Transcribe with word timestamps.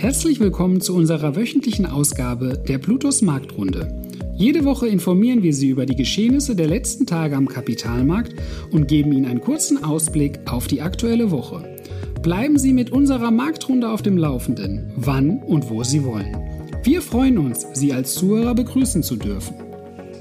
Herzlich 0.00 0.40
willkommen 0.40 0.80
zu 0.80 0.96
unserer 0.96 1.36
wöchentlichen 1.36 1.84
Ausgabe 1.84 2.56
der 2.56 2.78
Plutos 2.78 3.20
Marktrunde. 3.20 4.02
Jede 4.34 4.64
Woche 4.64 4.88
informieren 4.88 5.42
wir 5.42 5.52
Sie 5.52 5.68
über 5.68 5.84
die 5.84 5.94
Geschehnisse 5.94 6.56
der 6.56 6.68
letzten 6.68 7.04
Tage 7.04 7.36
am 7.36 7.46
Kapitalmarkt 7.46 8.34
und 8.70 8.88
geben 8.88 9.12
Ihnen 9.12 9.26
einen 9.26 9.42
kurzen 9.42 9.84
Ausblick 9.84 10.40
auf 10.46 10.68
die 10.68 10.80
aktuelle 10.80 11.30
Woche. 11.30 11.76
Bleiben 12.22 12.58
Sie 12.58 12.72
mit 12.72 12.92
unserer 12.92 13.30
Marktrunde 13.30 13.90
auf 13.90 14.00
dem 14.00 14.16
Laufenden, 14.16 14.90
wann 14.96 15.42
und 15.42 15.68
wo 15.68 15.84
Sie 15.84 16.02
wollen. 16.02 16.34
Wir 16.82 17.02
freuen 17.02 17.36
uns, 17.36 17.66
Sie 17.74 17.92
als 17.92 18.14
Zuhörer 18.14 18.54
begrüßen 18.54 19.02
zu 19.02 19.16
dürfen. 19.16 19.54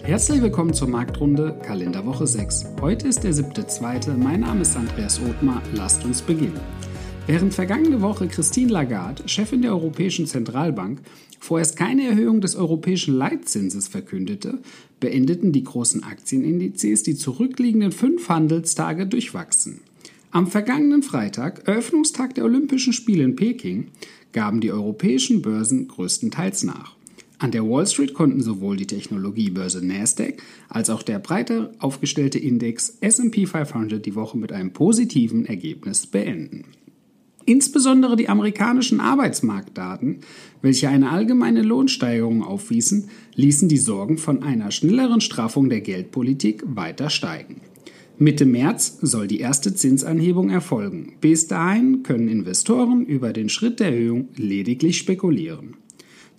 Herzlich 0.03 0.41
willkommen 0.41 0.73
zur 0.73 0.89
Marktrunde 0.89 1.57
Kalenderwoche 1.65 2.27
6. 2.27 2.65
Heute 2.81 3.07
ist 3.07 3.23
der 3.23 3.31
7.2. 3.31 4.17
Mein 4.17 4.41
Name 4.41 4.59
ist 4.59 4.75
Andreas 4.75 5.21
Othmar. 5.21 5.61
Lasst 5.73 6.03
uns 6.03 6.21
beginnen. 6.21 6.59
Während 7.29 7.53
vergangene 7.53 8.01
Woche 8.01 8.27
Christine 8.27 8.71
Lagarde, 8.71 9.29
Chefin 9.29 9.61
der 9.61 9.69
Europäischen 9.69 10.25
Zentralbank, 10.25 10.99
vorerst 11.39 11.75
keine 11.77 12.07
Erhöhung 12.07 12.41
des 12.41 12.55
europäischen 12.55 13.13
Leitzinses 13.13 13.87
verkündete, 13.87 14.57
beendeten 14.99 15.51
die 15.51 15.63
großen 15.63 16.03
Aktienindizes 16.03 17.03
die 17.03 17.13
zurückliegenden 17.13 17.91
fünf 17.91 18.27
Handelstage 18.29 19.05
durchwachsen. 19.05 19.81
Am 20.31 20.47
vergangenen 20.47 21.03
Freitag, 21.03 21.67
Eröffnungstag 21.67 22.33
der 22.33 22.45
Olympischen 22.45 22.93
Spiele 22.93 23.25
in 23.25 23.35
Peking, 23.35 23.89
gaben 24.33 24.59
die 24.59 24.71
europäischen 24.71 25.43
Börsen 25.43 25.87
größtenteils 25.87 26.63
nach. 26.63 26.95
An 27.37 27.51
der 27.51 27.63
Wall 27.63 27.85
Street 27.85 28.15
konnten 28.15 28.41
sowohl 28.41 28.75
die 28.75 28.87
Technologiebörse 28.87 29.85
Nasdaq 29.85 30.41
als 30.67 30.89
auch 30.89 31.03
der 31.03 31.19
breiter 31.19 31.73
aufgestellte 31.77 32.39
Index 32.39 32.97
SP 33.05 33.45
500 33.45 34.03
die 34.03 34.15
Woche 34.15 34.35
mit 34.35 34.51
einem 34.51 34.73
positiven 34.73 35.45
Ergebnis 35.45 36.07
beenden. 36.07 36.65
Insbesondere 37.45 38.15
die 38.15 38.29
amerikanischen 38.29 38.99
Arbeitsmarktdaten, 38.99 40.19
welche 40.61 40.89
eine 40.89 41.09
allgemeine 41.09 41.61
Lohnsteigerung 41.61 42.43
aufwiesen, 42.43 43.09
ließen 43.35 43.69
die 43.69 43.77
Sorgen 43.77 44.17
von 44.17 44.43
einer 44.43 44.71
schnelleren 44.71 45.21
Straffung 45.21 45.69
der 45.69 45.81
Geldpolitik 45.81 46.63
weiter 46.65 47.09
steigen. 47.09 47.61
Mitte 48.17 48.45
März 48.45 48.97
soll 49.01 49.27
die 49.27 49.39
erste 49.39 49.73
Zinsanhebung 49.73 50.49
erfolgen. 50.49 51.13
Bis 51.21 51.47
dahin 51.47 52.03
können 52.03 52.27
Investoren 52.27 53.05
über 53.05 53.31
den 53.31 53.47
Schritt 53.47 53.79
der 53.79 53.93
Erhöhung 53.93 54.27
lediglich 54.35 54.97
spekulieren. 54.97 55.77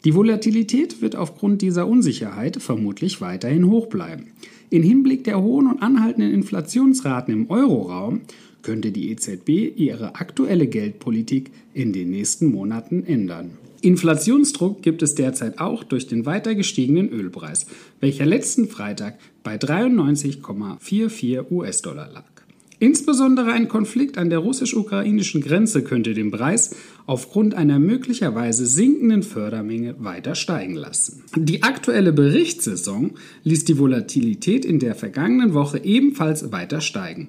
Die 0.04 0.14
Volatilität 0.14 1.02
wird 1.02 1.14
aufgrund 1.14 1.60
dieser 1.60 1.86
Unsicherheit 1.86 2.62
vermutlich 2.62 3.20
weiterhin 3.20 3.66
hoch 3.66 3.86
bleiben. 3.88 4.28
In 4.70 4.82
Hinblick 4.82 5.24
der 5.24 5.42
hohen 5.42 5.66
und 5.66 5.82
anhaltenden 5.82 6.32
Inflationsraten 6.32 7.34
im 7.34 7.50
Euroraum 7.50 8.22
könnte 8.62 8.92
die 8.92 9.10
EZB 9.10 9.76
ihre 9.76 10.14
aktuelle 10.14 10.66
Geldpolitik 10.66 11.50
in 11.74 11.92
den 11.92 12.10
nächsten 12.10 12.50
Monaten 12.50 13.04
ändern. 13.04 13.58
Inflationsdruck 13.82 14.82
gibt 14.82 15.02
es 15.02 15.14
derzeit 15.14 15.58
auch 15.58 15.84
durch 15.84 16.06
den 16.06 16.26
weiter 16.26 16.54
gestiegenen 16.54 17.08
Ölpreis, 17.08 17.66
welcher 18.00 18.26
letzten 18.26 18.68
Freitag 18.68 19.18
bei 19.42 19.56
93,44 19.56 21.50
US-Dollar 21.50 22.10
lag. 22.12 22.39
Insbesondere 22.82 23.52
ein 23.52 23.68
Konflikt 23.68 24.16
an 24.16 24.30
der 24.30 24.38
russisch-ukrainischen 24.38 25.42
Grenze 25.42 25.84
könnte 25.84 26.14
den 26.14 26.30
Preis 26.30 26.74
aufgrund 27.04 27.52
einer 27.52 27.78
möglicherweise 27.78 28.66
sinkenden 28.66 29.22
Fördermenge 29.22 29.96
weiter 29.98 30.34
steigen 30.34 30.76
lassen. 30.76 31.22
Die 31.36 31.62
aktuelle 31.62 32.14
Berichtssaison 32.14 33.12
ließ 33.44 33.66
die 33.66 33.78
Volatilität 33.78 34.64
in 34.64 34.78
der 34.78 34.94
vergangenen 34.94 35.52
Woche 35.52 35.84
ebenfalls 35.84 36.52
weiter 36.52 36.80
steigen. 36.80 37.28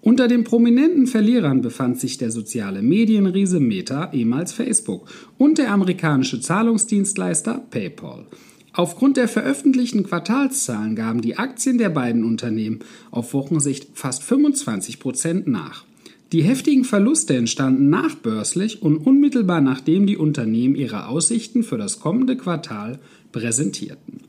Unter 0.00 0.28
den 0.28 0.44
prominenten 0.44 1.06
Verlierern 1.06 1.60
befand 1.60 2.00
sich 2.00 2.16
der 2.16 2.30
soziale 2.30 2.80
Medienriese 2.80 3.60
Meta, 3.60 4.12
ehemals 4.14 4.52
Facebook, 4.52 5.10
und 5.36 5.58
der 5.58 5.72
amerikanische 5.72 6.40
Zahlungsdienstleister 6.40 7.66
PayPal. 7.70 8.28
Aufgrund 8.76 9.16
der 9.16 9.26
veröffentlichten 9.26 10.02
Quartalszahlen 10.02 10.96
gaben 10.96 11.22
die 11.22 11.38
Aktien 11.38 11.78
der 11.78 11.88
beiden 11.88 12.24
Unternehmen 12.24 12.80
auf 13.10 13.32
Wochensicht 13.32 13.88
fast 13.94 14.22
25 14.22 15.00
Prozent 15.00 15.46
nach. 15.46 15.86
Die 16.32 16.42
heftigen 16.42 16.84
Verluste 16.84 17.34
entstanden 17.34 17.88
nachbörslich 17.88 18.82
und 18.82 18.98
unmittelbar 18.98 19.62
nachdem 19.62 20.06
die 20.06 20.18
Unternehmen 20.18 20.74
ihre 20.74 21.06
Aussichten 21.08 21.62
für 21.62 21.78
das 21.78 22.00
kommende 22.00 22.36
Quartal 22.36 22.98
präsentierten. 23.32 24.20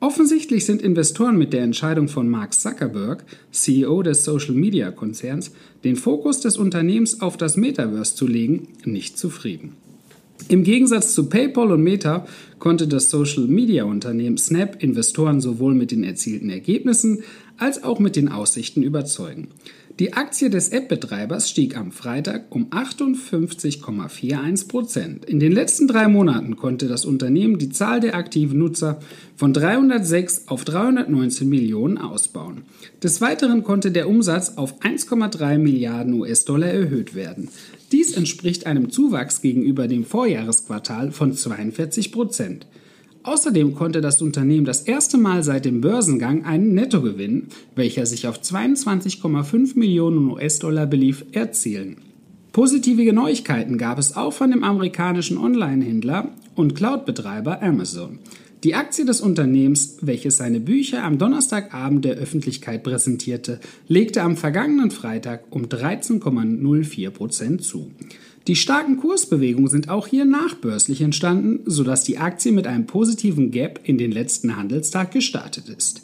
Offensichtlich 0.00 0.64
sind 0.64 0.80
Investoren 0.80 1.36
mit 1.36 1.52
der 1.52 1.62
Entscheidung 1.62 2.08
von 2.08 2.26
Mark 2.26 2.54
Zuckerberg, 2.54 3.22
CEO 3.50 4.02
des 4.02 4.24
Social-Media-Konzerns, 4.24 5.52
den 5.84 5.96
Fokus 5.96 6.40
des 6.40 6.56
Unternehmens 6.56 7.20
auf 7.20 7.36
das 7.36 7.58
Metaverse 7.58 8.14
zu 8.14 8.26
legen, 8.26 8.68
nicht 8.86 9.18
zufrieden. 9.18 9.74
Im 10.48 10.62
Gegensatz 10.62 11.14
zu 11.14 11.28
PayPal 11.28 11.72
und 11.72 11.82
Meta 11.82 12.26
konnte 12.58 12.86
das 12.86 13.10
Social-Media-Unternehmen 13.10 14.36
Snap 14.36 14.82
Investoren 14.82 15.40
sowohl 15.40 15.74
mit 15.74 15.90
den 15.90 16.04
erzielten 16.04 16.50
Ergebnissen 16.50 17.22
als 17.56 17.82
auch 17.82 17.98
mit 17.98 18.16
den 18.16 18.28
Aussichten 18.28 18.82
überzeugen. 18.82 19.48
Die 20.00 20.14
Aktie 20.14 20.50
des 20.50 20.70
App-Betreibers 20.70 21.48
stieg 21.48 21.76
am 21.76 21.92
Freitag 21.92 22.46
um 22.48 22.66
58,41 22.70 24.66
Prozent. 24.66 25.24
In 25.24 25.38
den 25.38 25.52
letzten 25.52 25.86
drei 25.86 26.08
Monaten 26.08 26.56
konnte 26.56 26.88
das 26.88 27.04
Unternehmen 27.04 27.58
die 27.58 27.68
Zahl 27.68 28.00
der 28.00 28.16
aktiven 28.16 28.58
Nutzer 28.58 28.98
von 29.36 29.52
306 29.52 30.48
auf 30.48 30.64
319 30.64 31.48
Millionen 31.48 31.98
ausbauen. 31.98 32.62
Des 33.04 33.20
Weiteren 33.20 33.62
konnte 33.62 33.92
der 33.92 34.08
Umsatz 34.08 34.54
auf 34.56 34.80
1,3 34.80 35.58
Milliarden 35.58 36.14
US-Dollar 36.14 36.70
erhöht 36.70 37.14
werden. 37.14 37.48
Dies 37.94 38.16
entspricht 38.16 38.66
einem 38.66 38.90
Zuwachs 38.90 39.40
gegenüber 39.40 39.86
dem 39.86 40.04
Vorjahresquartal 40.04 41.12
von 41.12 41.32
42 41.32 42.10
Prozent. 42.10 42.66
Außerdem 43.22 43.76
konnte 43.76 44.00
das 44.00 44.20
Unternehmen 44.20 44.64
das 44.64 44.80
erste 44.80 45.16
Mal 45.16 45.44
seit 45.44 45.64
dem 45.64 45.80
Börsengang 45.80 46.44
einen 46.44 46.74
Nettogewinn, 46.74 47.46
welcher 47.76 48.04
sich 48.04 48.26
auf 48.26 48.40
22,5 48.40 49.78
Millionen 49.78 50.28
US-Dollar 50.28 50.86
belief, 50.86 51.24
erzielen. 51.30 51.98
Positive 52.50 53.12
Neuigkeiten 53.12 53.78
gab 53.78 54.00
es 54.00 54.16
auch 54.16 54.32
von 54.32 54.50
dem 54.50 54.64
amerikanischen 54.64 55.38
Online-Händler 55.38 56.30
und 56.56 56.74
Cloud-Betreiber 56.74 57.62
Amazon. 57.62 58.18
Die 58.64 58.74
Aktie 58.74 59.04
des 59.04 59.20
Unternehmens, 59.20 59.98
welches 60.00 60.38
seine 60.38 60.58
Bücher 60.58 61.04
am 61.04 61.18
Donnerstagabend 61.18 62.02
der 62.06 62.14
Öffentlichkeit 62.14 62.82
präsentierte, 62.82 63.60
legte 63.88 64.22
am 64.22 64.38
vergangenen 64.38 64.90
Freitag 64.90 65.44
um 65.50 65.66
13,04 65.66 67.10
Prozent 67.10 67.62
zu. 67.62 67.90
Die 68.46 68.56
starken 68.56 68.96
Kursbewegungen 68.96 69.68
sind 69.68 69.90
auch 69.90 70.06
hier 70.06 70.24
nachbörslich 70.24 71.02
entstanden, 71.02 71.60
sodass 71.66 72.04
die 72.04 72.16
Aktie 72.16 72.52
mit 72.52 72.66
einem 72.66 72.86
positiven 72.86 73.50
Gap 73.50 73.80
in 73.84 73.98
den 73.98 74.12
letzten 74.12 74.56
Handelstag 74.56 75.12
gestartet 75.12 75.68
ist. 75.68 76.00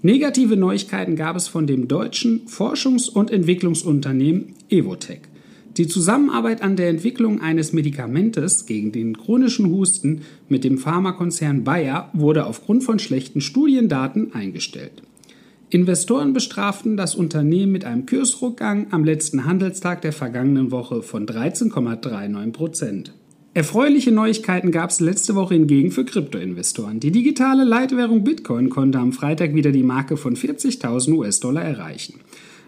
Negative 0.00 0.56
Neuigkeiten 0.56 1.16
gab 1.16 1.34
es 1.34 1.48
von 1.48 1.66
dem 1.66 1.88
deutschen 1.88 2.46
Forschungs- 2.46 3.10
und 3.10 3.32
Entwicklungsunternehmen 3.32 4.54
Evotech. 4.68 5.22
Die 5.76 5.86
Zusammenarbeit 5.86 6.62
an 6.62 6.76
der 6.76 6.88
Entwicklung 6.88 7.40
eines 7.40 7.72
Medikamentes 7.72 8.66
gegen 8.66 8.90
den 8.90 9.16
chronischen 9.16 9.70
Husten 9.70 10.22
mit 10.48 10.64
dem 10.64 10.78
Pharmakonzern 10.78 11.62
Bayer 11.62 12.10
wurde 12.12 12.46
aufgrund 12.46 12.82
von 12.82 12.98
schlechten 12.98 13.40
Studiendaten 13.40 14.34
eingestellt. 14.34 15.02
Investoren 15.70 16.32
bestraften 16.32 16.96
das 16.96 17.14
Unternehmen 17.14 17.70
mit 17.70 17.84
einem 17.84 18.04
Kursrückgang 18.04 18.88
am 18.90 19.04
letzten 19.04 19.44
Handelstag 19.44 20.02
der 20.02 20.12
vergangenen 20.12 20.72
Woche 20.72 21.02
von 21.02 21.26
13,39 21.26 22.52
Prozent. 22.52 23.12
Erfreuliche 23.54 24.10
Neuigkeiten 24.10 24.72
gab 24.72 24.90
es 24.90 25.00
letzte 25.00 25.36
Woche 25.36 25.54
hingegen 25.54 25.92
für 25.92 26.04
Kryptoinvestoren. 26.04 26.98
Die 26.98 27.12
digitale 27.12 27.64
Leitwährung 27.64 28.24
Bitcoin 28.24 28.70
konnte 28.70 28.98
am 28.98 29.12
Freitag 29.12 29.54
wieder 29.54 29.70
die 29.70 29.82
Marke 29.82 30.16
von 30.16 30.36
40.000 30.36 31.12
US-Dollar 31.14 31.62
erreichen. 31.62 32.20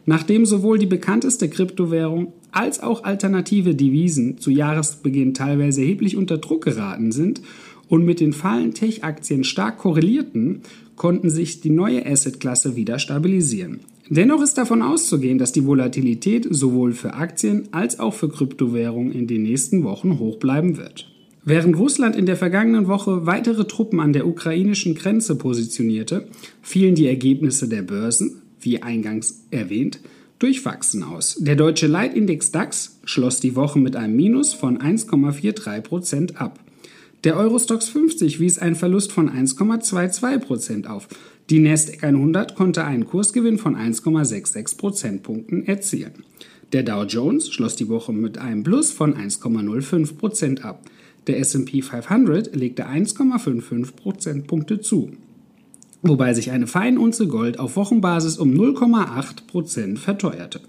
Nachdem 0.04 0.46
sowohl 0.46 0.78
die 0.78 0.86
bekannteste 0.86 1.48
Kryptowährung 1.48 2.32
als 2.50 2.82
auch 2.82 3.04
alternative 3.04 3.74
Devisen 3.74 4.38
zu 4.38 4.50
Jahresbeginn 4.50 5.34
teilweise 5.34 5.80
erheblich 5.80 6.16
unter 6.16 6.38
Druck 6.38 6.64
geraten 6.64 7.12
sind 7.12 7.40
und 7.88 8.04
mit 8.04 8.20
den 8.20 8.32
Fallen 8.32 8.74
Tech-Aktien 8.74 9.44
stark 9.44 9.78
korrelierten, 9.78 10.62
konnten 10.96 11.30
sich 11.30 11.60
die 11.60 11.70
neue 11.70 12.04
Assetklasse 12.04 12.76
wieder 12.76 12.98
stabilisieren. 12.98 13.80
Dennoch 14.08 14.42
ist 14.42 14.58
davon 14.58 14.82
auszugehen, 14.82 15.38
dass 15.38 15.52
die 15.52 15.64
Volatilität 15.64 16.46
sowohl 16.50 16.92
für 16.92 17.14
Aktien 17.14 17.68
als 17.70 17.98
auch 17.98 18.12
für 18.12 18.28
Kryptowährungen 18.28 19.12
in 19.12 19.26
den 19.26 19.42
nächsten 19.42 19.84
Wochen 19.84 20.18
hoch 20.18 20.36
bleiben 20.36 20.76
wird. 20.76 21.08
Während 21.44 21.76
Russland 21.76 22.14
in 22.14 22.26
der 22.26 22.36
vergangenen 22.36 22.86
Woche 22.88 23.26
weitere 23.26 23.64
Truppen 23.64 24.00
an 24.00 24.12
der 24.12 24.26
ukrainischen 24.26 24.94
Grenze 24.94 25.34
positionierte, 25.34 26.28
fielen 26.60 26.94
die 26.94 27.06
Ergebnisse 27.06 27.68
der 27.68 27.82
Börsen, 27.82 28.41
wie 28.62 28.82
eingangs 28.82 29.44
erwähnt, 29.50 30.00
durchwachsen 30.38 31.02
aus. 31.02 31.36
Der 31.38 31.56
deutsche 31.56 31.86
Leitindex 31.86 32.50
DAX 32.50 32.98
schloss 33.04 33.40
die 33.40 33.54
Woche 33.54 33.78
mit 33.78 33.94
einem 33.94 34.16
Minus 34.16 34.54
von 34.54 34.78
1,43 34.78 35.80
Prozent 35.82 36.40
ab. 36.40 36.58
Der 37.24 37.36
Eurostox 37.36 37.88
50 37.88 38.40
wies 38.40 38.58
einen 38.58 38.74
Verlust 38.74 39.12
von 39.12 39.30
1,22 39.30 40.38
Prozent 40.38 40.86
auf. 40.88 41.08
Die 41.50 41.60
Nasdaq 41.60 42.02
100 42.02 42.56
konnte 42.56 42.84
einen 42.84 43.06
Kursgewinn 43.06 43.58
von 43.58 43.76
1,66 43.76 44.76
Prozentpunkten 44.76 45.64
erzielen. 45.64 46.24
Der 46.72 46.82
Dow 46.82 47.04
Jones 47.04 47.50
schloss 47.50 47.76
die 47.76 47.88
Woche 47.88 48.12
mit 48.12 48.38
einem 48.38 48.64
Plus 48.64 48.90
von 48.90 49.14
1,05 49.14 50.16
Prozent 50.16 50.64
ab. 50.64 50.86
Der 51.28 51.38
SP 51.38 51.82
500 51.82 52.56
legte 52.56 52.88
1,55 52.88 53.94
Prozentpunkte 53.94 54.80
zu, 54.80 55.12
wobei 56.02 56.34
sich 56.34 56.50
eine 56.50 56.66
Feinunze 56.66 57.26
Gold 57.26 57.58
auf 57.58 57.76
Wochenbasis 57.76 58.36
um 58.38 58.52
0,8 58.52 59.46
Prozent 59.46 59.98
verteuerte. 59.98 60.60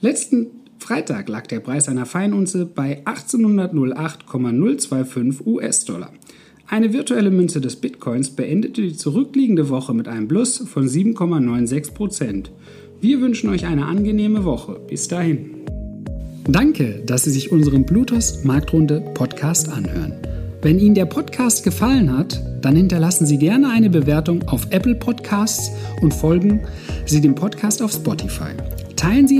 Letzten 0.00 0.48
Freitag 0.78 1.28
lag 1.28 1.46
der 1.46 1.60
Preis 1.60 1.88
einer 1.88 2.04
Feinunze 2.04 2.66
bei 2.66 3.00
1808,025 3.06 5.46
US-Dollar. 5.46 6.10
Eine 6.68 6.92
virtuelle 6.92 7.30
Münze 7.30 7.60
des 7.60 7.76
Bitcoins 7.76 8.30
beendete 8.30 8.82
die 8.82 8.96
zurückliegende 8.96 9.68
Woche 9.68 9.94
mit 9.94 10.08
einem 10.08 10.28
Plus 10.28 10.58
von 10.58 10.86
7,96 10.86 11.94
Prozent. 11.94 12.50
Wir 13.00 13.20
wünschen 13.20 13.50
euch 13.50 13.66
eine 13.66 13.86
angenehme 13.86 14.44
Woche. 14.44 14.80
Bis 14.88 15.08
dahin. 15.08 15.50
Danke, 16.48 17.02
dass 17.06 17.24
Sie 17.24 17.30
sich 17.30 17.52
unseren 17.52 17.84
Bluetooth 17.84 18.44
Marktrunde 18.44 19.00
Podcast 19.14 19.70
anhören. 19.70 20.33
Wenn 20.64 20.78
Ihnen 20.78 20.94
der 20.94 21.04
Podcast 21.04 21.62
gefallen 21.62 22.16
hat, 22.16 22.40
dann 22.62 22.74
hinterlassen 22.74 23.26
Sie 23.26 23.36
gerne 23.36 23.68
eine 23.68 23.90
Bewertung 23.90 24.48
auf 24.48 24.66
Apple 24.70 24.94
Podcasts 24.94 25.70
und 26.00 26.14
folgen 26.14 26.62
Sie 27.04 27.20
dem 27.20 27.34
Podcast 27.34 27.82
auf 27.82 27.92
Spotify. 27.92 28.52
Teilen 28.96 29.28
Sie 29.28 29.32